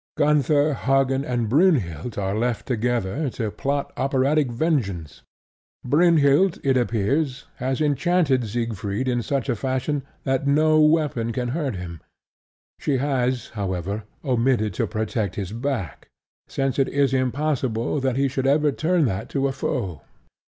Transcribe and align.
Gunther, 0.17 0.73
Hagen 0.73 1.23
and 1.23 1.47
Brynhild 1.47 2.17
are 2.17 2.35
left 2.35 2.65
together 2.65 3.29
to 3.37 3.51
plot 3.51 3.93
operatic 3.95 4.49
vengeance. 4.49 5.21
Brynhild, 5.85 6.57
it 6.63 6.75
appears, 6.75 7.45
has 7.57 7.79
enchanted 7.81 8.47
Siegfried 8.47 9.07
in 9.07 9.21
such 9.21 9.47
a 9.47 9.55
fashion 9.55 10.01
that 10.23 10.47
no 10.47 10.79
weapon 10.81 11.31
can 11.31 11.49
hurt 11.49 11.75
him. 11.75 12.01
She 12.79 12.97
has, 12.97 13.49
however, 13.49 14.05
omitted 14.25 14.73
to 14.73 14.87
protect 14.87 15.35
his 15.35 15.51
back, 15.51 16.07
since 16.47 16.79
it 16.79 16.89
is 16.89 17.13
impossible 17.13 17.99
that 17.99 18.17
he 18.17 18.27
should 18.27 18.47
ever 18.47 18.71
turn 18.71 19.05
that 19.05 19.29
to 19.29 19.47
a 19.47 19.51
foe. 19.51 20.01